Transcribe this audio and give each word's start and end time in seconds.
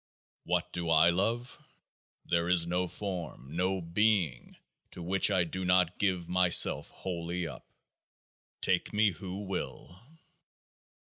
What 0.45 0.73
do 0.73 0.89
I 0.89 1.11
love? 1.11 1.61
There 2.25 2.49
is 2.49 2.65
no 2.65 2.87
form, 2.87 3.55
no 3.55 3.81
being, 3.81 4.57
to 4.89 5.03
which 5.03 5.29
I 5.29 5.43
do 5.43 5.63
not 5.63 5.99
give 5.99 6.27
myself 6.27 6.89
wholly 6.89 7.45
up. 7.47 7.67
Take 8.63 8.93
me, 8.93 9.11
who 9.11 9.43
will 9.43 10.01